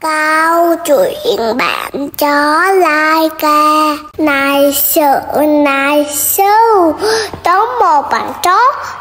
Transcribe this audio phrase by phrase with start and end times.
[0.00, 3.96] Câu chuyện bạn chó lai ca.
[4.18, 5.12] Này sự,
[5.64, 6.42] này sư.
[7.44, 8.58] Có một bạn chó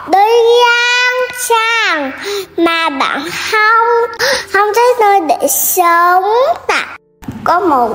[0.07, 0.27] đi
[0.59, 2.11] lang sang
[2.57, 3.21] Mà bạn
[3.51, 4.17] không
[4.53, 6.23] Không thấy nơi để sống
[6.67, 6.97] à.
[7.43, 7.89] Có một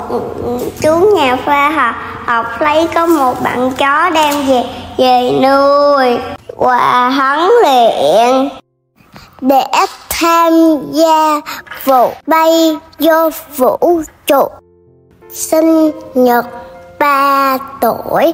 [0.80, 1.94] chú nhà khoa học
[2.26, 4.64] học lấy có một bạn chó đem về
[4.98, 6.18] về nuôi.
[6.56, 8.61] Và huấn luyện
[9.42, 9.64] để
[10.08, 10.52] tham
[10.92, 11.40] gia
[11.84, 14.48] vụ bay vô vũ trụ.
[15.32, 16.46] Sinh nhật
[16.98, 18.32] ba tuổi.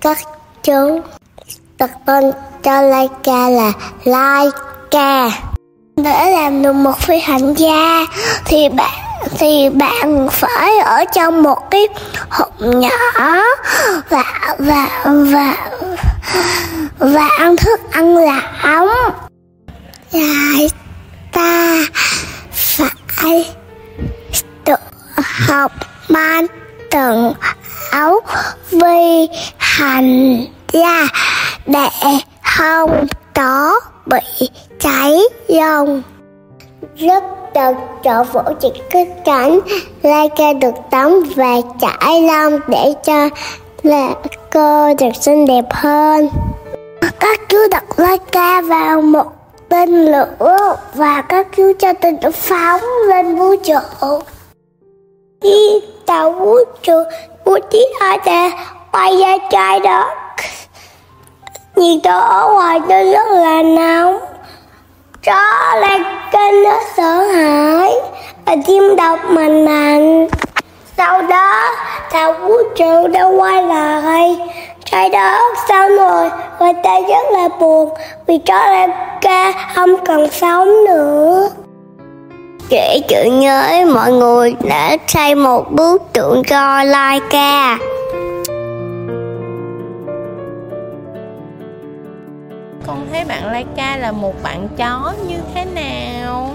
[0.00, 0.18] Các
[0.62, 1.00] chú.
[1.78, 2.32] Đặt tên
[2.62, 3.72] cho Laika là
[4.04, 5.30] Laika
[5.96, 8.06] để làm được một phi hành gia,
[8.44, 8.90] thì bạn
[9.38, 11.88] thì bạn phải ở trong một cái
[12.28, 13.42] hộp nhỏ.
[14.08, 14.24] Và
[14.58, 15.56] và và
[16.98, 18.88] và ăn thức ăn lỏng
[20.12, 20.68] lại
[21.32, 21.84] ta
[23.06, 23.44] phải
[24.64, 24.74] tự
[25.48, 25.72] học
[26.10, 26.46] ban
[26.90, 27.32] từng
[27.90, 28.20] áo
[28.70, 31.08] vi hành ra
[31.66, 31.88] để
[32.42, 34.48] không có bị
[34.80, 36.02] cháy dòng.
[36.96, 37.72] Rất được
[38.04, 39.60] chỗ vũ chỉ cứ cánh
[40.02, 43.28] lai ca được tắm và trải lông để cho
[43.82, 44.08] là
[44.52, 46.28] cô được xinh đẹp hơn.
[47.20, 49.41] Các chú đặt lai ca vào một
[49.72, 54.18] tên lửa và các chú cho tên lửa phóng lên vũ trụ.
[55.42, 57.02] Khi tàu vũ trụ
[57.44, 58.50] vũ trụ ở đây,
[58.92, 60.04] bay ra trái đất.
[61.76, 64.18] Nhiệt độ ở ngoài nó rất là nóng.
[65.26, 67.94] Đó lên kênh nó sợ hãi
[68.46, 70.28] và chim độc mạnh mạnh
[70.96, 71.74] sau đó,
[72.12, 74.36] tàu vũ trụ đã quay lại
[74.92, 77.90] trái đất xong rồi người ta rất là buồn
[78.26, 78.90] vì chó lên
[79.20, 81.48] ca không còn sống nữa
[82.70, 87.78] để chữ nhớ mọi người đã xây một bức tượng cho Laika.
[92.86, 96.54] Con thấy bạn Laika là một bạn chó như thế nào?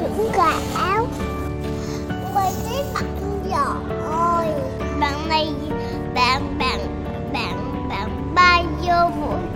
[0.00, 1.06] Dũng cảm
[2.34, 4.13] Mình thấy bạn giỏi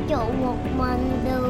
[0.08, 1.47] trụ một mình được.